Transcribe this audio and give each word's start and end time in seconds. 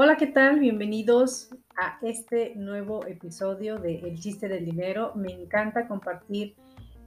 Hola, 0.00 0.16
¿qué 0.16 0.28
tal? 0.28 0.60
Bienvenidos 0.60 1.48
a 1.76 1.98
este 2.06 2.54
nuevo 2.54 3.04
episodio 3.04 3.80
de 3.80 3.98
El 3.98 4.20
chiste 4.20 4.46
del 4.46 4.64
dinero. 4.64 5.10
Me 5.16 5.32
encanta 5.32 5.88
compartir 5.88 6.54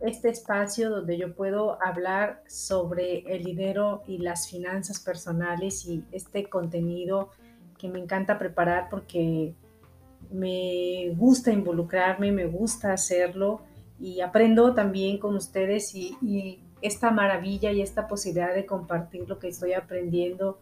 este 0.02 0.28
espacio 0.28 0.90
donde 0.90 1.18
yo 1.18 1.34
puedo 1.34 1.82
hablar 1.82 2.44
sobre 2.48 3.20
el 3.34 3.46
dinero 3.46 4.04
y 4.08 4.18
las 4.18 4.50
finanzas 4.50 5.00
personales 5.00 5.86
y 5.86 6.04
este 6.12 6.50
contenido 6.50 7.30
que 7.78 7.88
me 7.88 7.98
encanta 7.98 8.38
preparar 8.38 8.90
porque 8.90 9.56
me 10.30 11.14
gusta 11.16 11.54
involucrarme, 11.54 12.34
me 12.34 12.46
gusta 12.46 12.92
hacerlo 12.92 13.62
y 14.02 14.20
aprendo 14.20 14.74
también 14.74 15.18
con 15.18 15.38
ustedes 15.38 15.96
y, 15.96 16.60
esta 16.82 17.10
maravilla 17.10 17.72
y 17.72 17.82
esta 17.82 18.10
posibilidad 18.10 18.54
de 18.54 18.66
compartir 18.66 19.30
lo 19.30 19.40
que 19.40 19.48
estoy 19.48 19.72
aprendiendo. 19.72 20.60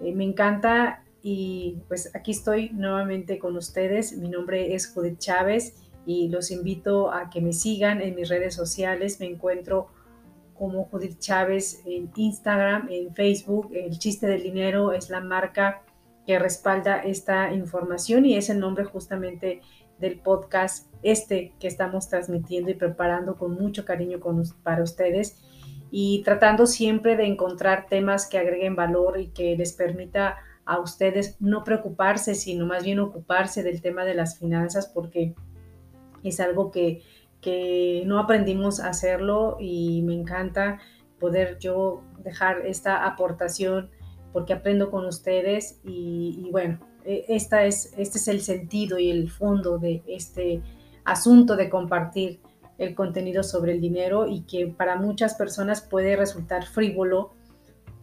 Eh, 0.00 0.14
me 0.14 0.22
encanta 0.22 1.02
y 1.30 1.82
pues 1.88 2.10
aquí 2.14 2.30
estoy 2.30 2.70
nuevamente 2.70 3.38
con 3.38 3.54
ustedes. 3.54 4.16
Mi 4.16 4.30
nombre 4.30 4.74
es 4.74 4.86
Judith 4.86 5.18
Chávez 5.18 5.74
y 6.06 6.30
los 6.30 6.50
invito 6.50 7.12
a 7.12 7.28
que 7.28 7.42
me 7.42 7.52
sigan 7.52 8.00
en 8.00 8.14
mis 8.14 8.30
redes 8.30 8.54
sociales. 8.54 9.20
Me 9.20 9.26
encuentro 9.26 9.88
como 10.54 10.86
Judith 10.86 11.18
Chávez 11.18 11.82
en 11.84 12.10
Instagram, 12.16 12.88
en 12.90 13.14
Facebook. 13.14 13.68
El 13.74 13.98
chiste 13.98 14.26
del 14.26 14.42
dinero 14.42 14.92
es 14.92 15.10
la 15.10 15.20
marca 15.20 15.82
que 16.26 16.38
respalda 16.38 17.02
esta 17.02 17.52
información 17.52 18.24
y 18.24 18.38
es 18.38 18.48
el 18.48 18.58
nombre 18.58 18.84
justamente 18.84 19.60
del 19.98 20.20
podcast 20.20 20.90
este 21.02 21.52
que 21.60 21.68
estamos 21.68 22.08
transmitiendo 22.08 22.70
y 22.70 22.74
preparando 22.74 23.36
con 23.36 23.52
mucho 23.52 23.84
cariño 23.84 24.18
para 24.62 24.82
ustedes 24.82 25.36
y 25.90 26.22
tratando 26.22 26.66
siempre 26.66 27.16
de 27.16 27.26
encontrar 27.26 27.86
temas 27.86 28.26
que 28.26 28.38
agreguen 28.38 28.76
valor 28.76 29.20
y 29.20 29.26
que 29.26 29.58
les 29.58 29.74
permita 29.74 30.38
a 30.68 30.78
ustedes 30.80 31.36
no 31.40 31.64
preocuparse, 31.64 32.34
sino 32.34 32.66
más 32.66 32.84
bien 32.84 33.00
ocuparse 33.00 33.62
del 33.62 33.80
tema 33.80 34.04
de 34.04 34.12
las 34.12 34.38
finanzas 34.38 34.86
porque 34.86 35.34
es 36.22 36.38
algo 36.40 36.70
que, 36.70 37.02
no 38.04 38.18
aprendimos 38.18 38.78
a 38.78 38.90
hacerlo 38.90 39.56
y 39.58 40.02
me 40.02 40.12
encanta 40.12 40.80
poder 41.18 41.56
yo 41.58 42.02
dejar 42.22 42.66
esta 42.66 43.06
aportación 43.06 43.88
porque 44.34 44.52
aprendo 44.52 44.90
con 44.90 45.06
ustedes 45.06 45.80
y, 45.82 46.46
bueno, 46.52 46.78
e, 47.06 47.24
esta 47.28 47.64
es, 47.64 47.94
este 47.96 48.18
es 48.18 48.28
el 48.28 48.42
sentido 48.42 48.98
y 48.98 49.08
el 49.08 49.30
fondo 49.30 49.78
de 49.78 50.02
este 50.06 50.60
asunto 51.04 51.56
de 51.56 51.70
compartir 51.70 52.40
el 52.76 52.94
contenido 52.94 53.42
sobre 53.42 53.72
el 53.72 53.80
dinero 53.80 54.26
y 54.26 54.42
que 54.42 54.66
para 54.66 54.96
muchas 54.96 55.34
personas 55.34 55.80
puede 55.80 56.16
resultar 56.16 56.66
frívolo 56.66 57.32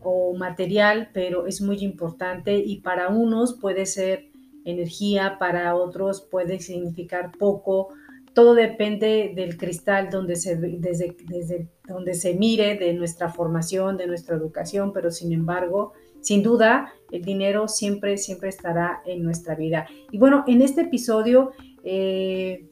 o 0.06 0.34
material, 0.36 1.10
pero 1.14 1.48
es 1.48 1.62
muy 1.62 1.80
importante 1.80 2.56
y 2.58 2.82
para 2.82 3.10
unos 3.10 3.54
puede 3.54 3.86
ser 3.86 4.30
energía, 4.64 5.38
para 5.40 5.76
otros 5.76 6.22
puede 6.22 6.60
significar 6.60 7.32
poco. 7.38 7.90
Todo 8.34 8.54
depende 8.54 9.32
del 9.36 9.58
cristal 9.58 10.10
donde 10.10 10.36
se, 10.36 10.58
desde, 10.58 11.16
desde 11.28 11.70
donde 11.88 12.14
se 12.14 12.34
mire, 12.34 12.76
de 12.78 12.94
nuestra 12.94 13.30
formación, 13.30 13.98
de 13.98 14.08
nuestra 14.08 14.36
educación, 14.36 14.92
pero 14.94 15.12
sin 15.12 15.32
embargo, 15.32 15.94
sin 16.22 16.44
duda, 16.44 16.92
el 17.12 17.24
dinero 17.24 17.68
siempre, 17.68 18.18
siempre 18.18 18.50
estará 18.50 19.02
en 19.06 19.24
nuestra 19.24 19.56
vida. 19.56 19.88
Y 20.12 20.18
bueno, 20.18 20.44
en 20.48 20.62
este 20.62 20.82
episodio 20.82 21.52
eh, 21.84 22.68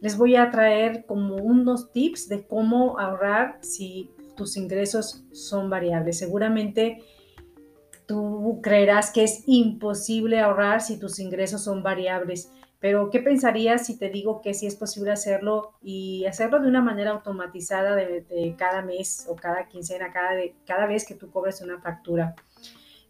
les 0.00 0.16
voy 0.16 0.36
a 0.36 0.50
traer 0.50 1.04
como 1.06 1.36
unos 1.36 1.92
tips 1.92 2.28
de 2.28 2.46
cómo 2.46 2.98
ahorrar 2.98 3.58
si 3.60 4.10
tus 4.36 4.56
ingresos 4.56 5.24
son 5.32 5.70
variables. 5.70 6.18
Seguramente 6.18 7.02
tú 8.06 8.60
creerás 8.62 9.10
que 9.10 9.24
es 9.24 9.42
imposible 9.46 10.40
ahorrar 10.40 10.80
si 10.80 10.98
tus 10.98 11.18
ingresos 11.18 11.64
son 11.64 11.82
variables, 11.82 12.50
pero 12.80 13.08
¿qué 13.08 13.20
pensarías 13.20 13.86
si 13.86 13.98
te 13.98 14.10
digo 14.10 14.42
que 14.42 14.52
sí 14.52 14.66
es 14.66 14.76
posible 14.76 15.10
hacerlo 15.10 15.72
y 15.80 16.26
hacerlo 16.26 16.60
de 16.60 16.68
una 16.68 16.82
manera 16.82 17.12
automatizada 17.12 17.96
de, 17.96 18.54
cada 18.58 18.82
mes 18.82 19.26
o 19.28 19.36
cada 19.36 19.68
quincena, 19.68 20.12
cada, 20.12 20.32
cada 20.66 20.86
vez 20.86 21.06
que 21.06 21.14
tú 21.14 21.30
cobres 21.30 21.62
una 21.62 21.80
factura? 21.80 22.34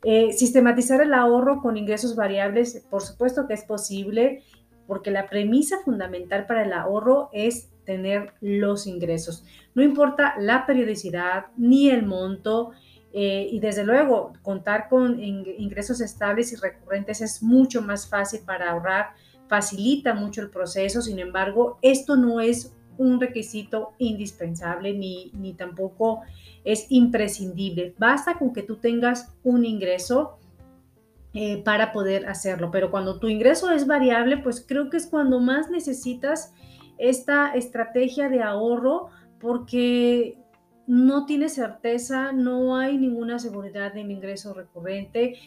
Eh, 0.05 0.33
sistematizar 0.33 1.01
el 1.01 1.15
ahorro 1.15 1.61
con 1.61 1.77
ingresos 1.77 2.15
variables, 2.15 2.87
por 2.89 3.03
supuesto 3.03 3.49
que 3.49 3.55
es 3.55 3.65
posible, 3.65 4.45
porque 4.87 5.11
la 5.11 5.27
premisa 5.27 5.79
fundamental 5.85 6.47
para 6.47 6.63
el 6.63 6.73
ahorro 6.73 7.31
es 7.33 7.71
tener 7.85 8.35
los 8.41 8.87
ingresos. 8.87 9.45
No 9.75 9.83
importa 9.83 10.35
la 10.39 10.67
periodicidad 10.67 11.47
ni 11.57 11.91
el 11.91 12.05
monto. 12.05 12.73
Eh, 13.13 13.49
y 13.51 13.61
desde 13.61 13.85
luego, 13.85 14.33
contar 14.43 14.89
con 14.89 15.23
ingresos 15.23 16.01
estables 16.01 16.53
y 16.53 16.57
recurrentes 16.57 17.21
es 17.21 17.43
mucho 17.43 17.81
más 17.81 18.09
fácil 18.09 18.41
para 18.45 18.73
ahorrar, 18.73 19.11
facilita 19.49 20.15
mucho 20.15 20.43
el 20.43 20.51
proceso. 20.51 21.01
Sin 21.01 21.21
embargo, 21.21 21.79
esto 21.81 22.17
no 22.17 22.41
es 22.41 22.75
un 22.97 23.21
requisito 23.21 23.93
indispensable 23.99 24.95
ni, 24.95 25.31
ni 25.35 25.53
tampoco 25.53 26.23
es 26.65 26.87
imprescindible. 26.89 27.95
Basta 27.99 28.39
con 28.39 28.53
que 28.53 28.63
tú 28.63 28.77
tengas 28.77 29.33
un 29.45 29.65
ingreso 29.65 30.39
eh, 31.37 31.61
para 31.65 31.91
poder 31.91 32.29
hacerlo. 32.29 32.71
Pero 32.71 32.93
cuando 32.93 33.19
tu 33.19 33.29
ingreso 33.29 33.73
es 33.73 33.89
variable, 33.89 34.37
pues 34.37 34.65
creo 34.65 34.89
que 34.89 34.97
es 34.97 35.09
cuando 35.09 35.41
más 35.41 35.69
necesitas 35.69 36.55
esta 36.99 37.55
estrategia 37.55 38.29
de 38.29 38.43
ahorro 38.43 39.09
porque 39.41 40.39
no 40.87 41.27
tienes 41.27 41.55
certeza, 41.55 42.33
no 42.33 42.77
hay 42.77 42.99
ninguna 42.99 43.39
seguridad 43.39 43.93
de 43.95 44.03
un 44.03 44.11
ingreso 44.11 44.53
recurrente 44.53 45.39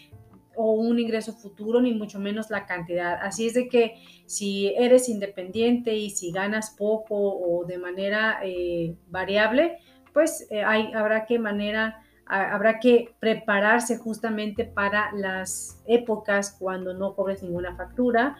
o 0.55 0.71
un 0.73 0.99
ingreso 0.99 1.33
futuro, 1.33 1.79
ni 1.81 1.93
mucho 1.93 2.19
menos 2.19 2.49
la 2.49 2.65
cantidad. 2.65 3.19
Así 3.21 3.45
es 3.45 3.53
de 3.53 3.69
que 3.69 3.95
si 4.25 4.73
eres 4.75 5.07
independiente 5.07 5.95
y 5.95 6.09
si 6.09 6.31
ganas 6.31 6.75
poco 6.75 7.15
o 7.15 7.63
de 7.65 7.77
manera 7.77 8.39
eh, 8.43 8.95
variable, 9.07 9.77
pues 10.13 10.47
eh, 10.49 10.63
hay, 10.63 10.91
habrá 10.93 11.27
que 11.27 11.37
manera, 11.37 12.01
habrá 12.25 12.79
que 12.79 13.13
prepararse 13.19 13.97
justamente 13.99 14.65
para 14.65 15.11
las 15.13 15.83
épocas 15.85 16.55
cuando 16.59 16.95
no 16.95 17.15
cobres 17.15 17.43
ninguna 17.43 17.75
factura 17.75 18.37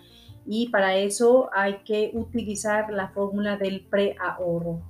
y 0.48 0.70
para 0.70 0.96
eso 0.96 1.50
hay 1.54 1.80
que 1.84 2.12
utilizar 2.14 2.92
la 2.92 3.10
fórmula 3.10 3.58
del 3.58 3.86
preahorro. 3.86 4.82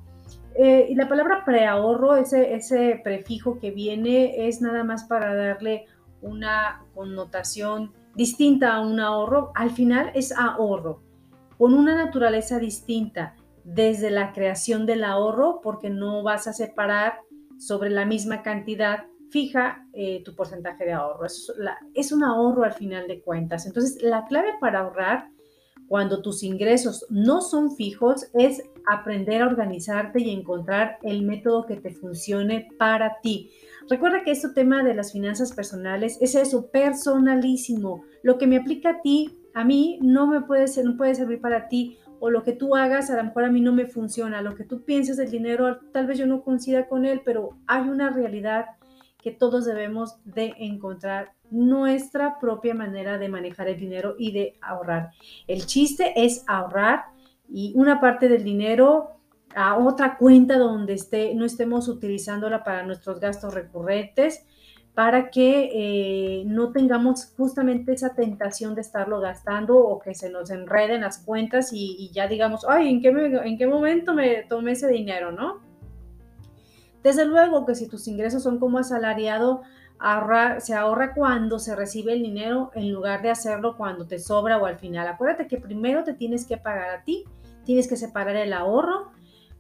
Eh, 0.56 0.88
y 0.90 0.96
la 0.96 1.10
palabra 1.10 1.44
preahorro, 1.44 2.16
ese, 2.16 2.54
ese 2.54 3.02
prefijo 3.04 3.60
que 3.60 3.72
viene, 3.72 4.48
es 4.48 4.62
nada 4.62 4.84
más 4.84 5.06
para 5.06 5.36
darle 5.36 5.86
una 6.22 6.84
connotación 6.94 7.92
distinta 8.16 8.76
a 8.76 8.82
un 8.82 9.00
ahorro. 9.00 9.52
Al 9.56 9.72
final 9.72 10.12
es 10.14 10.32
ahorro, 10.32 11.02
con 11.58 11.74
una 11.74 11.96
naturaleza 11.96 12.60
distinta 12.60 13.36
desde 13.64 14.12
la 14.12 14.34
creación 14.34 14.86
del 14.86 15.04
ahorro, 15.04 15.60
porque 15.62 15.90
no 15.90 16.22
vas 16.22 16.48
a 16.48 16.54
separar 16.54 17.20
sobre 17.58 17.90
la 17.90 18.06
misma 18.06 18.44
cantidad 18.44 19.06
fija 19.30 19.86
eh, 19.94 20.24
tu 20.24 20.36
porcentaje 20.36 20.86
de 20.86 20.94
ahorro. 20.94 21.26
Es, 21.26 21.52
es 21.96 22.12
un 22.12 22.24
ahorro 22.24 22.64
al 22.64 22.74
final 22.74 23.08
de 23.08 23.22
cuentas. 23.22 23.66
Entonces, 23.66 24.02
la 24.02 24.26
clave 24.26 24.54
para 24.60 24.80
ahorrar 24.80 25.30
cuando 25.88 26.22
tus 26.22 26.44
ingresos 26.44 27.06
no 27.10 27.42
son 27.42 27.76
fijos 27.76 28.28
es 28.34 28.62
aprender 28.88 29.42
a 29.42 29.48
organizarte 29.48 30.22
y 30.22 30.30
encontrar 30.32 30.98
el 31.04 31.24
método 31.24 31.66
que 31.66 31.78
te 31.78 31.92
funcione 31.92 32.70
para 32.78 33.20
ti. 33.22 33.52
Recuerda 33.90 34.24
que 34.24 34.32
este 34.32 34.50
tema 34.50 34.84
de 34.84 34.94
las 34.94 35.12
finanzas 35.12 35.54
personales 35.54 36.18
es 36.22 36.36
eso, 36.36 36.70
personalísimo. 36.72 38.04
Lo 38.22 38.38
que 38.38 38.48
me 38.48 38.58
aplica 38.58 38.90
a 38.90 39.02
ti, 39.02 39.40
a 39.54 39.64
mí 39.64 40.00
no 40.02 40.28
me 40.28 40.42
puede 40.42 40.68
ser, 40.68 40.86
no 40.86 40.98
puede 40.98 41.16
servir 41.16 41.40
para 41.40 41.68
ti 41.68 41.98
o 42.20 42.30
lo 42.30 42.44
que 42.44 42.54
tú 42.54 42.76
hagas 42.76 43.10
a 43.10 43.18
lo 43.18 43.24
mejor 43.24 43.46
a 43.46 43.52
mí 43.52 43.62
no 43.62 43.74
me 43.74 43.86
funciona. 43.86 44.42
Lo 44.42 44.56
que 44.56 44.64
tú 44.64 44.84
pienses 44.84 45.18
del 45.18 45.30
dinero, 45.30 45.80
tal 45.94 46.08
vez 46.08 46.18
yo 46.18 46.26
no 46.26 46.44
coincida 46.44 46.88
con 46.88 47.06
él, 47.06 47.22
pero 47.24 47.58
hay 47.68 47.88
una 47.88 48.10
realidad 48.10 48.66
que 49.22 49.32
todos 49.32 49.66
debemos 49.66 50.18
de 50.26 50.54
encontrar 50.60 51.34
nuestra 51.50 52.40
propia 52.40 52.74
manera 52.74 53.18
de 53.18 53.30
manejar 53.30 53.68
el 53.68 53.80
dinero 53.80 54.16
y 54.18 54.32
de 54.32 54.58
ahorrar. 54.62 55.12
El 55.48 55.66
chiste 55.66 56.14
es 56.16 56.44
ahorrar 56.48 57.06
y 57.50 57.74
una 57.76 58.00
parte 58.00 58.30
del 58.30 58.44
dinero 58.44 59.18
a 59.56 59.78
otra 59.78 60.18
cuenta 60.18 60.58
donde 60.58 60.94
esté, 60.94 61.34
no 61.34 61.46
estemos 61.46 61.88
utilizándola 61.88 62.64
para 62.64 62.84
nuestros 62.84 63.20
gastos 63.20 63.54
recurrentes, 63.54 64.46
para 64.94 65.30
que 65.30 65.70
eh, 65.74 66.44
no 66.46 66.72
tengamos 66.72 67.34
justamente 67.38 67.94
esa 67.94 68.16
tentación 68.16 68.74
de 68.74 68.82
estarlo 68.82 69.20
gastando 69.20 69.78
o 69.78 70.00
que 70.00 70.16
se 70.16 70.30
nos 70.32 70.50
enreden 70.50 71.02
las 71.02 71.20
cuentas 71.20 71.70
y, 71.72 72.10
ya 72.12 72.28
digamos, 72.28 72.66
ay, 72.68 72.90
¿en 72.90 73.02
qué, 73.02 73.10
¿en 73.10 73.58
qué 73.58 73.68
momento 73.68 74.14
me 74.14 74.44
tomé 74.50 74.72
ese 74.72 74.88
dinero, 74.88 75.32
no? 75.32 75.67
Desde 77.08 77.24
luego 77.24 77.66
que 77.66 77.74
si 77.74 77.88
tus 77.88 78.06
ingresos 78.10 78.44
son 78.44 78.60
como 78.60 78.80
asalariado, 78.80 79.62
se 80.60 80.74
ahorra 80.74 81.14
cuando 81.14 81.58
se 81.58 81.74
recibe 81.74 82.12
el 82.12 82.22
dinero 82.22 82.70
en 82.76 82.92
lugar 82.92 83.22
de 83.22 83.30
hacerlo 83.30 83.78
cuando 83.78 84.06
te 84.06 84.20
sobra 84.20 84.58
o 84.58 84.66
al 84.66 84.78
final. 84.78 85.08
Acuérdate 85.08 85.48
que 85.48 85.56
primero 85.56 86.04
te 86.04 86.14
tienes 86.14 86.46
que 86.46 86.58
pagar 86.58 86.90
a 86.90 87.04
ti, 87.06 87.24
tienes 87.64 87.88
que 87.88 87.96
separar 87.96 88.36
el 88.36 88.52
ahorro. 88.52 89.14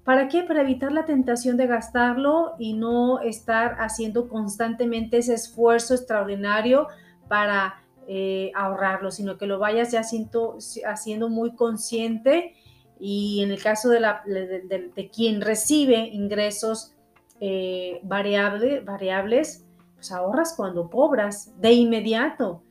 ¿Para 0.04 0.28
qué? 0.28 0.44
Para 0.44 0.60
evitar 0.60 0.92
la 0.92 1.06
tentación 1.06 1.56
de 1.56 1.68
gastarlo 1.68 2.56
y 2.60 2.74
no 2.74 3.22
estar 3.22 3.78
haciendo 3.80 4.28
constantemente 4.28 5.20
ese 5.20 5.36
esfuerzo 5.36 5.94
extraordinario 5.94 6.88
para 7.30 7.76
eh, 8.10 8.52
ahorrarlo, 8.56 9.10
sino 9.10 9.38
que 9.38 9.48
lo 9.48 9.58
vayas 9.58 9.94
ya 9.94 10.02
haciendo 10.02 11.30
muy 11.30 11.56
consciente 11.56 12.56
y 13.00 13.42
en 13.42 13.52
el 13.52 13.64
caso 13.64 13.88
de, 13.88 14.02
la, 14.02 14.22
de, 14.26 15.10
quien 15.16 15.40
recibe 15.40 16.10
ingresos 16.12 16.97
eh, 17.39 18.00
variables, 18.04 19.66
pues 19.95 20.12
ahorras 20.12 20.54
cuando 20.56 20.89
cobras, 20.89 21.54
de 21.60 21.74
inmediato. 21.74 22.62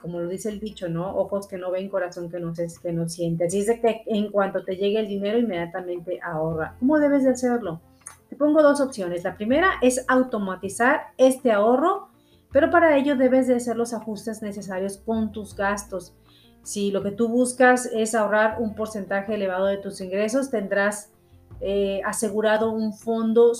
Como 0.00 0.20
lo 0.20 0.28
dice 0.28 0.48
el 0.48 0.60
dicho, 0.60 0.88
¿no? 0.88 1.16
Ojos 1.16 1.46
que 1.46 1.58
no 1.58 1.70
ven, 1.70 1.88
corazón 1.88 2.30
que 2.30 2.40
no, 2.40 2.52
que 2.54 2.92
no 2.92 3.08
siente. 3.08 3.46
Así 3.46 3.60
es 3.60 3.66
de 3.66 3.80
que 3.80 4.02
en 4.06 4.30
cuanto 4.30 4.64
te 4.64 4.76
llegue 4.76 5.00
el 5.00 5.08
dinero, 5.08 5.38
inmediatamente 5.38 6.20
ahorra. 6.22 6.76
¿Cómo 6.78 6.98
debes 6.98 7.24
de 7.24 7.30
hacerlo? 7.30 7.80
Te 8.28 8.36
pongo 8.36 8.62
dos 8.62 8.80
opciones. 8.80 9.24
La 9.24 9.36
primera 9.36 9.72
es 9.82 10.04
automatizar 10.08 11.08
este 11.18 11.52
ahorro, 11.52 12.08
pero 12.50 12.70
para 12.70 12.96
ello 12.96 13.16
debes 13.16 13.46
de 13.46 13.56
hacer 13.56 13.76
los 13.76 13.92
ajustes 13.92 14.42
necesarios 14.42 14.98
con 14.98 15.32
tus 15.32 15.54
gastos. 15.54 16.14
Si 16.62 16.90
lo 16.90 17.02
que 17.02 17.10
tú 17.10 17.28
buscas 17.28 17.86
es 17.86 18.14
ahorrar 18.14 18.60
un 18.60 18.74
porcentaje 18.74 19.34
elevado 19.34 19.66
de 19.66 19.78
tus 19.78 20.00
ingresos, 20.00 20.50
tendrás 20.50 21.11
eh, 21.64 22.00
asegurado 22.04 22.72
un 22.72 22.92
fondo, 22.92 23.52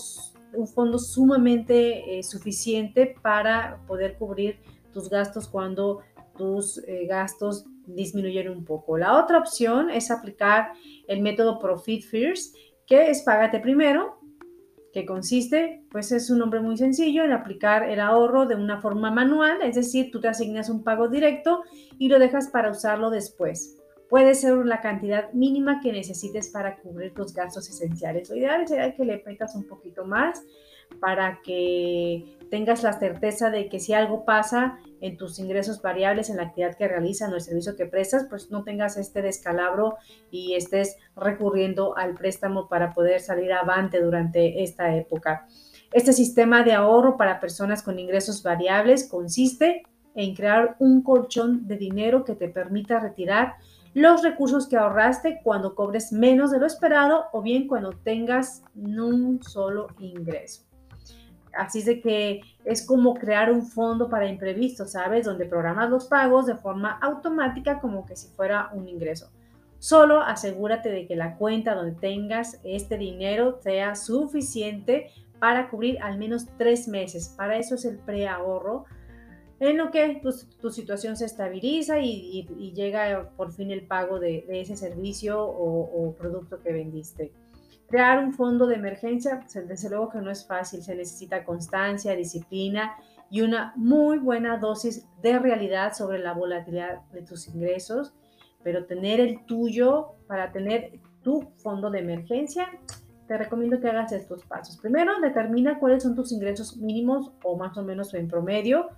un 0.55 0.67
fondo 0.67 0.99
sumamente 0.99 2.19
eh, 2.19 2.23
suficiente 2.25 3.15
para 3.23 3.79
poder 3.87 4.19
cubrir 4.19 4.59
tus 4.93 5.09
gastos 5.09 5.47
cuando 5.47 6.01
tus 6.37 6.79
eh, 6.89 7.07
gastos 7.07 7.65
disminuyen 7.87 8.49
un 8.49 8.65
poco. 8.65 8.99
La 8.99 9.23
otra 9.23 9.39
opción 9.39 9.89
es 9.89 10.11
aplicar 10.11 10.73
el 11.07 11.23
método 11.23 11.61
Profit 11.61 12.03
First, 12.03 12.57
que 12.87 13.09
es 13.09 13.23
págate 13.23 13.61
primero, 13.61 14.19
que 14.93 15.07
consiste, 15.07 15.85
pues 15.91 16.11
es 16.11 16.29
un 16.29 16.39
nombre 16.39 16.61
muy 16.61 16.77
sencillo, 16.77 17.25
en 17.25 17.33
aplicar 17.33 17.89
el 17.89 18.01
ahorro 18.01 18.47
de 18.47 18.57
una 18.57 18.81
forma 18.81 19.11
manual, 19.11 19.63
es 19.63 19.77
decir, 19.77 20.11
tú 20.11 20.21
te 20.21 20.29
asignas 20.29 20.69
un 20.69 20.83
pago 20.83 21.09
directo 21.09 21.63
y 21.99 22.09
lo 22.09 22.19
dejas 22.19 22.49
para 22.49 22.71
usarlo 22.71 23.11
después. 23.11 23.82
Puede 24.13 24.35
ser 24.35 24.67
la 24.67 24.83
cantidad 24.83 25.33
mínima 25.33 25.81
que 25.81 25.91
necesites 25.91 26.51
para 26.51 26.77
cubrir 26.77 27.15
tus 27.15 27.33
gastos 27.33 27.71
esenciales. 27.71 28.29
Lo 28.29 28.37
ideal 28.37 28.69
sería 28.69 28.95
que 28.95 29.07
le 29.07 29.23
metas 29.25 29.55
un 29.55 29.67
poquito 29.67 30.05
más 30.05 30.43
para 31.01 31.41
que 31.43 32.37
tengas 32.51 32.83
la 32.83 32.93
certeza 32.93 33.49
de 33.49 33.71
que 33.71 33.81
si 33.81 33.95
algo 33.95 34.27
pasa 34.27 34.79
en 35.01 35.17
tus 35.17 35.39
ingresos 35.39 35.81
variables, 35.81 36.29
en 36.29 36.37
la 36.37 36.43
actividad 36.43 36.77
que 36.77 36.89
realizas 36.89 37.33
o 37.33 37.37
el 37.37 37.41
servicio 37.41 37.75
que 37.75 37.87
prestas, 37.87 38.27
pues 38.29 38.51
no 38.51 38.65
tengas 38.65 38.99
este 38.99 39.23
descalabro 39.23 39.97
y 40.31 40.57
estés 40.57 40.99
recurriendo 41.17 41.97
al 41.97 42.15
préstamo 42.15 42.69
para 42.69 42.93
poder 42.93 43.19
salir 43.19 43.51
avante 43.55 43.99
durante 44.03 44.63
esta 44.63 44.95
época. 44.95 45.49
Este 45.91 46.13
sistema 46.13 46.65
de 46.65 46.75
ahorro 46.75 47.17
para 47.17 47.41
personas 47.41 47.83
con 47.83 47.99
ingresos 47.99 48.43
variables 48.43 49.09
consiste 49.09 49.85
en 50.15 50.35
crear 50.35 50.77
un 50.81 51.03
colchón 51.03 51.67
de 51.67 51.79
dinero 51.79 52.27
que 52.27 52.35
te 52.35 52.49
permita 52.49 53.01
retirar 53.01 53.55
los 53.95 54.23
recursos 54.23 54.69
que 54.69 54.77
ahorraste 54.77 55.41
cuando 55.43 55.75
cobres 55.75 56.13
menos 56.13 56.51
de 56.51 56.59
lo 56.59 56.67
esperado 56.67 57.27
o 57.33 57.43
bien 57.43 57.69
cuando 57.69 57.91
tengas 57.91 58.63
un 58.75 59.43
solo 59.43 59.89
ingreso. 59.99 60.63
Así 61.55 61.81
es 61.81 61.85
de 61.85 62.01
que 62.01 62.41
es 62.65 62.87
como 62.87 63.15
crear 63.15 63.53
un 63.53 63.67
fondo 63.67 64.09
para 64.09 64.27
imprevistos, 64.27 64.93
¿sabes? 64.93 65.27
Donde 65.27 65.45
programas 65.45 65.91
los 65.91 66.07
pagos 66.07 66.47
de 66.47 66.57
forma 66.57 66.99
automática 67.03 67.79
como 67.81 68.07
que 68.07 68.17
si 68.17 68.29
fuera 68.29 68.71
un 68.73 68.89
ingreso. 68.89 69.31
Solo 69.79 70.23
asegúrate 70.23 70.91
de 70.91 71.07
que 71.07 71.17
la 71.17 71.37
cuenta 71.37 71.75
donde 71.75 71.93
tengas 71.93 72.61
este 72.65 72.97
dinero 72.97 73.59
sea 73.63 73.97
suficiente 73.97 75.11
para 75.41 75.69
cubrir 75.69 76.01
al 76.01 76.19
menos 76.19 76.47
tres 76.57 76.87
meses. 76.87 77.35
Para 77.37 77.59
eso 77.59 77.75
es 77.75 77.85
el 77.85 77.99
preahorro, 77.99 78.85
en 79.71 79.77
lo 79.77 79.91
que 79.91 80.21
tu, 80.61 80.71
situación 80.71 81.17
se 81.17 81.25
estabiliza 81.25 82.01
y, 82.01 82.73
llega 82.75 83.31
por 83.37 83.53
fin 83.53 83.71
el 83.71 83.87
pago 83.87 84.19
de, 84.19 84.45
ese 84.49 84.77
servicio 84.77 85.41
o 85.41 86.15
producto 86.19 86.61
que 86.61 86.73
vendiste. 86.73 87.33
Crear 87.93 88.25
un 88.25 88.33
fondo 88.33 88.67
de 88.67 88.77
emergencia, 88.77 89.39
pues, 89.41 89.69
desde 89.69 89.91
luego 89.91 90.09
que 90.09 90.19
no 90.19 90.31
es 90.31 90.47
fácil, 90.47 90.83
se 90.83 90.95
necesita 90.95 91.45
constancia, 91.45 92.17
disciplina 92.17 92.97
y 93.31 93.43
una 93.43 93.75
muy 93.77 94.19
buena 94.19 94.57
dosis 94.57 95.07
de 95.21 95.39
realidad 95.39 95.93
sobre 95.93 96.19
la 96.19 96.33
volatilidad 96.33 97.03
de 97.13 97.21
tus 97.21 97.49
ingresos, 97.49 98.15
pero 98.65 98.87
tener 98.87 99.21
el 99.21 99.45
tuyo 99.45 100.15
para 100.27 100.51
tener 100.53 101.01
tu 101.23 101.53
fondo 101.59 101.91
de 101.91 101.99
emergencia, 101.99 102.67
te 103.29 103.37
recomiendo 103.37 103.79
que 103.79 103.89
hagas 103.89 104.11
estos 104.13 104.43
pasos. 104.45 104.79
Primero, 104.79 105.21
determina 105.21 105.79
cuáles 105.79 106.03
son 106.03 106.17
tus 106.17 106.33
ingresos 106.33 106.79
mínimos 106.79 107.31
o 107.45 107.57
más 107.57 107.77
o 107.77 107.85
menos 107.85 108.13
en 108.15 108.27
promedio 108.27 108.89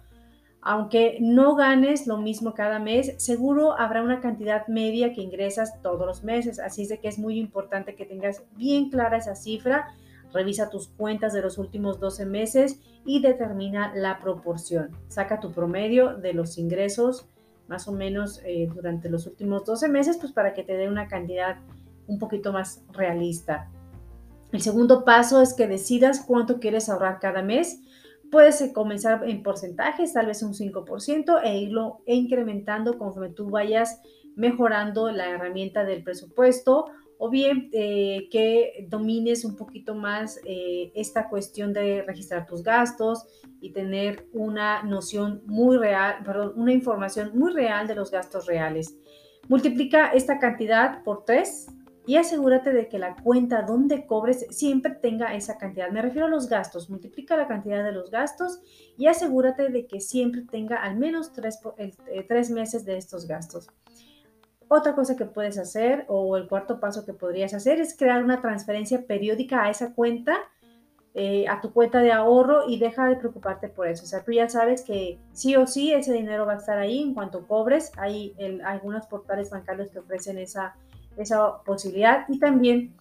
aunque 0.66 1.18
no 1.20 1.54
ganes 1.56 2.06
lo 2.06 2.16
mismo 2.16 2.54
cada 2.54 2.78
mes, 2.78 3.14
seguro 3.18 3.78
habrá 3.78 4.02
una 4.02 4.20
cantidad 4.20 4.66
media 4.66 5.12
que 5.12 5.20
ingresas 5.20 5.82
todos 5.82 6.06
los 6.06 6.24
meses. 6.24 6.58
Así 6.58 6.82
es 6.82 6.88
de 6.88 7.00
que 7.00 7.08
es 7.08 7.18
muy 7.18 7.38
importante 7.38 7.94
que 7.94 8.06
tengas 8.06 8.42
bien 8.56 8.88
clara 8.88 9.18
esa 9.18 9.34
cifra. 9.34 9.94
Revisa 10.32 10.70
tus 10.70 10.88
cuentas 10.88 11.34
de 11.34 11.42
los 11.42 11.58
últimos 11.58 12.00
12 12.00 12.24
meses 12.24 12.80
y 13.04 13.20
determina 13.20 13.92
la 13.94 14.18
proporción. 14.20 14.96
Saca 15.08 15.38
tu 15.38 15.52
promedio 15.52 16.16
de 16.16 16.32
los 16.32 16.56
ingresos 16.56 17.28
más 17.68 17.86
o 17.86 17.92
menos 17.92 18.40
eh, 18.44 18.66
durante 18.74 19.10
los 19.10 19.26
últimos 19.26 19.66
12 19.66 19.88
meses, 19.88 20.16
pues 20.16 20.32
para 20.32 20.54
que 20.54 20.62
te 20.62 20.78
dé 20.78 20.88
una 20.88 21.08
cantidad 21.08 21.58
un 22.06 22.18
poquito 22.18 22.54
más 22.54 22.82
realista. 22.90 23.70
El 24.50 24.62
segundo 24.62 25.04
paso 25.04 25.42
es 25.42 25.52
que 25.52 25.66
decidas 25.66 26.24
cuánto 26.26 26.58
quieres 26.58 26.88
ahorrar 26.88 27.18
cada 27.20 27.42
mes 27.42 27.80
Puedes 28.34 28.60
eh, 28.62 28.72
comenzar 28.72 29.22
en 29.28 29.44
porcentajes, 29.44 30.12
tal 30.12 30.26
vez 30.26 30.42
un 30.42 30.54
5%, 30.54 31.40
e 31.44 31.56
irlo 31.56 32.02
incrementando 32.04 32.98
conforme 32.98 33.28
tú 33.28 33.48
vayas 33.48 34.00
mejorando 34.34 35.12
la 35.12 35.28
herramienta 35.28 35.84
del 35.84 36.02
presupuesto 36.02 36.86
o 37.16 37.30
bien 37.30 37.70
eh, 37.72 38.26
que 38.32 38.88
domines 38.88 39.44
un 39.44 39.54
poquito 39.54 39.94
más 39.94 40.40
eh, 40.44 40.90
esta 40.96 41.28
cuestión 41.28 41.72
de 41.72 42.02
registrar 42.02 42.44
tus 42.44 42.64
gastos 42.64 43.24
y 43.60 43.70
tener 43.70 44.26
una 44.32 44.82
noción 44.82 45.42
muy 45.46 45.76
real, 45.76 46.16
perdón, 46.24 46.54
una 46.56 46.72
información 46.72 47.30
muy 47.38 47.52
real 47.52 47.86
de 47.86 47.94
los 47.94 48.10
gastos 48.10 48.46
reales. 48.46 48.98
Multiplica 49.46 50.08
esta 50.08 50.40
cantidad 50.40 51.04
por 51.04 51.24
3 51.24 51.68
y 52.06 52.16
asegúrate 52.16 52.72
de 52.72 52.88
que 52.88 52.98
la 52.98 53.16
cuenta 53.16 53.62
donde 53.62 54.06
cobres 54.06 54.46
siempre 54.50 54.94
tenga 54.94 55.34
esa 55.34 55.56
cantidad. 55.56 55.90
Me 55.90 56.02
refiero 56.02 56.26
a 56.26 56.30
los 56.30 56.48
gastos. 56.48 56.90
Multiplica 56.90 57.36
la 57.36 57.48
cantidad 57.48 57.82
de 57.82 57.92
los 57.92 58.10
gastos 58.10 58.60
y 58.98 59.06
asegúrate 59.06 59.70
de 59.70 59.86
que 59.86 60.00
siempre 60.00 60.42
tenga 60.42 60.76
al 60.76 60.96
menos 60.96 61.32
tres, 61.32 61.60
eh, 61.78 62.24
tres 62.28 62.50
meses 62.50 62.84
de 62.84 62.98
estos 62.98 63.26
gastos. 63.26 63.68
Otra 64.68 64.94
cosa 64.94 65.16
que 65.16 65.24
puedes 65.24 65.58
hacer 65.58 66.04
o 66.08 66.36
el 66.36 66.46
cuarto 66.46 66.78
paso 66.78 67.06
que 67.06 67.14
podrías 67.14 67.54
hacer 67.54 67.80
es 67.80 67.96
crear 67.96 68.22
una 68.22 68.40
transferencia 68.40 69.06
periódica 69.06 69.64
a 69.64 69.70
esa 69.70 69.94
cuenta, 69.94 70.36
eh, 71.14 71.46
a 71.48 71.60
tu 71.60 71.72
cuenta 71.72 72.00
de 72.00 72.12
ahorro 72.12 72.68
y 72.68 72.78
deja 72.78 73.06
de 73.06 73.16
preocuparte 73.16 73.68
por 73.68 73.88
eso. 73.88 74.04
O 74.04 74.06
sea, 74.06 74.24
tú 74.24 74.32
ya 74.32 74.48
sabes 74.48 74.82
que 74.82 75.18
sí 75.32 75.56
o 75.56 75.66
sí 75.66 75.92
ese 75.92 76.12
dinero 76.12 76.44
va 76.44 76.54
a 76.54 76.56
estar 76.56 76.78
ahí 76.78 77.00
en 77.02 77.14
cuanto 77.14 77.46
cobres. 77.46 77.92
Hay 77.96 78.34
algunos 78.64 79.06
portales 79.06 79.48
bancarios 79.48 79.90
que 79.90 80.00
ofrecen 80.00 80.38
esa 80.38 80.74
esa 81.16 81.62
posibilidad. 81.64 82.24
Y 82.28 82.38
también 82.38 82.94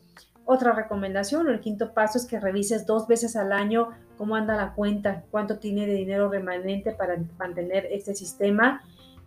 otra 0.46 0.74
recomendación, 0.74 1.50
el 1.50 1.62
quinto 1.62 1.94
paso 1.94 2.18
es 2.18 2.26
que 2.26 2.40
revises 2.40 2.86
dos 2.86 3.08
veces 3.08 3.36
al 3.36 3.54
año 3.54 3.90
cómo 4.18 4.36
anda 4.36 4.56
la 4.56 4.74
cuenta, 4.74 5.24
cuánto 5.32 5.58
tiene 5.58 5.88
de 5.88 5.94
dinero 5.94 6.30
remanente 6.30 6.92
para 6.92 7.18
mantener 7.38 7.88
este 7.92 8.14
sistema. 8.14 8.84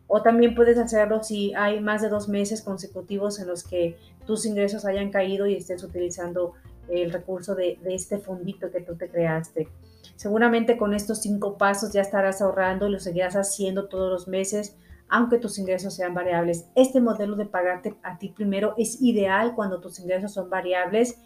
O 0.08 0.22
también 0.22 0.54
puedes 0.54 0.78
hacerlo 0.78 1.22
si 1.22 1.52
hay 1.54 1.80
más 1.80 2.02
de 2.02 2.08
dos 2.08 2.28
meses 2.28 2.62
consecutivos 2.62 3.40
en 3.40 3.48
los 3.48 3.64
que 3.64 3.96
tus 4.26 4.46
ingresos 4.46 4.84
hayan 4.84 5.10
caído 5.10 5.46
y 5.46 5.56
estés 5.56 5.82
utilizando 5.82 6.52
el 6.88 7.12
recurso 7.12 7.54
de, 7.54 7.78
de 7.82 7.94
este 7.94 8.18
fondito 8.18 8.70
que 8.70 8.80
tú 8.80 8.94
te 8.94 9.08
creaste. 9.08 9.68
Seguramente 10.14 10.76
con 10.76 10.94
estos 10.94 11.18
cinco 11.22 11.58
pasos 11.58 11.92
ya 11.92 12.02
estarás 12.02 12.40
ahorrando 12.40 12.86
y 12.86 12.92
lo 12.92 13.00
seguirás 13.00 13.34
haciendo 13.34 13.88
todos 13.88 14.10
los 14.10 14.28
meses 14.28 14.76
aunque 15.08 15.38
tus 15.38 15.58
ingresos 15.58 15.94
sean 15.94 16.14
variables. 16.14 16.68
Este 16.74 17.00
modelo 17.00 17.36
de 17.36 17.46
pagarte 17.46 17.94
a 18.02 18.18
ti 18.18 18.30
primero 18.30 18.74
es 18.76 19.00
ideal 19.00 19.54
cuando 19.54 19.80
tus 19.80 19.98
ingresos 20.00 20.32
son 20.32 20.50
variables 20.50 21.18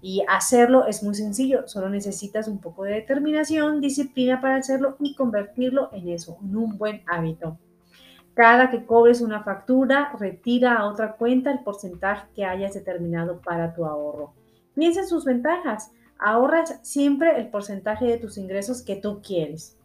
y 0.00 0.22
hacerlo 0.28 0.86
es 0.86 1.02
muy 1.02 1.14
sencillo, 1.14 1.66
solo 1.66 1.88
necesitas 1.88 2.46
un 2.46 2.58
poco 2.58 2.84
de 2.84 2.92
determinación, 2.92 3.80
disciplina 3.80 4.40
para 4.40 4.56
hacerlo 4.56 4.96
y 5.00 5.14
convertirlo 5.14 5.88
en 5.92 6.08
eso, 6.08 6.36
en 6.42 6.56
un 6.56 6.76
buen 6.76 7.02
hábito. 7.06 7.58
Cada 8.34 8.70
que 8.70 8.84
cobres 8.84 9.20
una 9.20 9.44
factura, 9.44 10.12
retira 10.18 10.74
a 10.74 10.86
otra 10.86 11.16
cuenta 11.16 11.52
el 11.52 11.60
porcentaje 11.60 12.26
que 12.34 12.44
hayas 12.44 12.74
determinado 12.74 13.40
para 13.40 13.72
tu 13.72 13.86
ahorro. 13.86 14.34
Piensa 14.74 15.00
en 15.00 15.06
sus 15.06 15.24
ventajas. 15.24 15.92
Ahorras 16.18 16.80
siempre 16.82 17.38
el 17.38 17.48
porcentaje 17.48 18.06
de 18.06 18.18
tus 18.18 18.36
ingresos 18.36 18.82
que 18.82 18.96
tú 18.96 19.20
quieres 19.22 19.78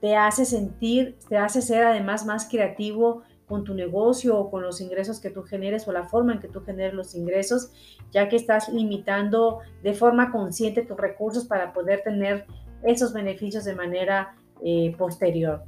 te 0.00 0.16
hace 0.16 0.44
sentir, 0.44 1.18
te 1.28 1.36
hace 1.36 1.62
ser 1.62 1.84
además 1.84 2.24
más 2.24 2.48
creativo 2.48 3.22
con 3.46 3.64
tu 3.64 3.74
negocio 3.74 4.38
o 4.38 4.50
con 4.50 4.62
los 4.62 4.80
ingresos 4.80 5.20
que 5.20 5.30
tú 5.30 5.42
generes 5.42 5.86
o 5.88 5.92
la 5.92 6.04
forma 6.04 6.32
en 6.32 6.40
que 6.40 6.48
tú 6.48 6.62
generes 6.62 6.94
los 6.94 7.14
ingresos, 7.14 7.72
ya 8.12 8.28
que 8.28 8.36
estás 8.36 8.68
limitando 8.68 9.58
de 9.82 9.92
forma 9.92 10.30
consciente 10.30 10.82
tus 10.82 10.96
recursos 10.96 11.46
para 11.46 11.72
poder 11.72 12.02
tener 12.02 12.46
esos 12.84 13.12
beneficios 13.12 13.64
de 13.64 13.74
manera 13.74 14.36
eh, 14.64 14.94
posterior. 14.96 15.64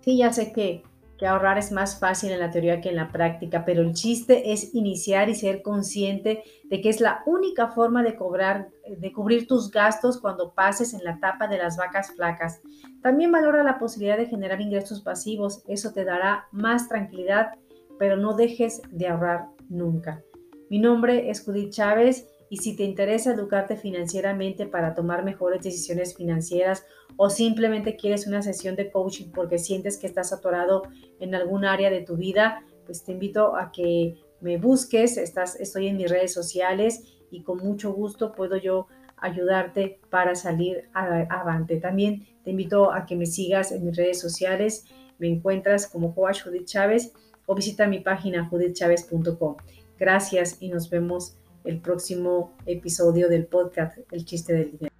Sí, 0.00 0.18
ya 0.18 0.32
sé 0.32 0.52
que, 0.52 0.82
que 1.20 1.26
ahorrar 1.26 1.58
es 1.58 1.70
más 1.70 2.00
fácil 2.00 2.32
en 2.32 2.40
la 2.40 2.50
teoría 2.50 2.80
que 2.80 2.88
en 2.88 2.96
la 2.96 3.12
práctica, 3.12 3.66
pero 3.66 3.82
el 3.82 3.92
chiste 3.92 4.54
es 4.54 4.74
iniciar 4.74 5.28
y 5.28 5.34
ser 5.34 5.60
consciente 5.60 6.42
de 6.64 6.80
que 6.80 6.88
es 6.88 7.02
la 7.02 7.22
única 7.26 7.68
forma 7.68 8.02
de 8.02 8.16
cobrar, 8.16 8.70
de 8.88 9.12
cubrir 9.12 9.46
tus 9.46 9.70
gastos 9.70 10.18
cuando 10.18 10.54
pases 10.54 10.94
en 10.94 11.04
la 11.04 11.12
etapa 11.12 11.46
de 11.46 11.58
las 11.58 11.76
vacas 11.76 12.12
flacas. 12.16 12.62
También 13.02 13.30
valora 13.30 13.62
la 13.62 13.78
posibilidad 13.78 14.16
de 14.16 14.28
generar 14.28 14.62
ingresos 14.62 15.02
pasivos, 15.02 15.62
eso 15.68 15.92
te 15.92 16.06
dará 16.06 16.48
más 16.52 16.88
tranquilidad, 16.88 17.50
pero 17.98 18.16
no 18.16 18.34
dejes 18.34 18.80
de 18.90 19.08
ahorrar 19.08 19.44
nunca. 19.68 20.22
Mi 20.70 20.78
nombre 20.78 21.28
es 21.28 21.44
Judith 21.44 21.70
Chávez 21.70 22.28
y 22.50 22.56
si 22.56 22.76
te 22.76 22.82
interesa 22.82 23.32
educarte 23.32 23.76
financieramente 23.76 24.66
para 24.66 24.92
tomar 24.92 25.24
mejores 25.24 25.62
decisiones 25.62 26.16
financieras 26.16 26.84
o 27.16 27.30
simplemente 27.30 27.96
quieres 27.96 28.26
una 28.26 28.42
sesión 28.42 28.74
de 28.74 28.90
coaching 28.90 29.30
porque 29.32 29.56
sientes 29.56 29.96
que 29.96 30.08
estás 30.08 30.32
atorado 30.32 30.82
en 31.20 31.34
algún 31.36 31.64
área 31.64 31.90
de 31.90 32.00
tu 32.00 32.16
vida, 32.16 32.64
pues 32.84 33.04
te 33.04 33.12
invito 33.12 33.56
a 33.56 33.70
que 33.70 34.16
me 34.40 34.58
busques, 34.58 35.16
estás, 35.16 35.58
estoy 35.60 35.86
en 35.86 35.96
mis 35.96 36.10
redes 36.10 36.32
sociales 36.32 37.04
y 37.30 37.44
con 37.44 37.58
mucho 37.58 37.92
gusto 37.92 38.32
puedo 38.32 38.56
yo 38.56 38.88
ayudarte 39.16 40.00
para 40.10 40.34
salir 40.34 40.88
avante. 40.92 41.76
También 41.76 42.26
te 42.42 42.50
invito 42.50 42.92
a 42.92 43.06
que 43.06 43.14
me 43.14 43.26
sigas 43.26 43.70
en 43.70 43.84
mis 43.84 43.96
redes 43.96 44.18
sociales, 44.18 44.86
me 45.18 45.28
encuentras 45.28 45.86
como 45.86 46.16
Coach 46.16 46.42
Judith 46.42 46.66
Chávez 46.66 47.12
o 47.46 47.54
visita 47.54 47.86
mi 47.86 48.00
página 48.00 48.48
judithchavez.com. 48.48 49.56
Gracias 49.98 50.56
y 50.60 50.68
nos 50.68 50.90
vemos 50.90 51.36
el 51.64 51.80
próximo 51.80 52.54
episodio 52.66 53.28
del 53.28 53.46
podcast 53.46 53.98
El 54.10 54.24
chiste 54.24 54.52
del 54.54 54.78
día. 54.78 54.90